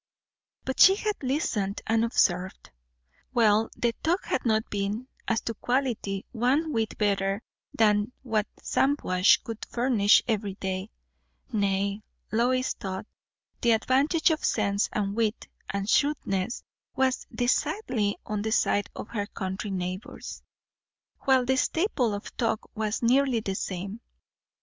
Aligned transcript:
But 0.65 0.79
she 0.79 0.95
had 0.95 1.21
listened, 1.21 1.83
and 1.85 2.03
observed. 2.03 2.71
Well, 3.35 3.69
the 3.77 3.93
talk 4.01 4.25
had 4.25 4.47
not 4.47 4.67
been, 4.71 5.07
as 5.27 5.41
to 5.41 5.53
quality, 5.53 6.25
one 6.31 6.73
whit 6.73 6.97
better 6.97 7.43
than 7.71 8.11
what 8.23 8.47
Shampuashuh 8.63 9.43
could 9.43 9.63
furnish 9.69 10.23
every 10.27 10.55
day; 10.55 10.89
nay, 11.53 12.01
Lois 12.31 12.73
thought 12.73 13.05
the 13.61 13.73
advantage 13.73 14.31
of 14.31 14.43
sense 14.43 14.89
and 14.91 15.15
wit 15.15 15.47
and 15.69 15.87
shrewdness 15.87 16.63
was 16.95 17.27
decidedly 17.31 18.17
on 18.25 18.41
the 18.41 18.51
side 18.51 18.89
of 18.95 19.09
her 19.09 19.27
country 19.27 19.69
neighbours; 19.69 20.41
while 21.25 21.45
the 21.45 21.57
staple 21.57 22.15
of 22.15 22.35
talk 22.37 22.71
was 22.75 23.03
nearly 23.03 23.39
the 23.39 23.53
same. 23.53 24.01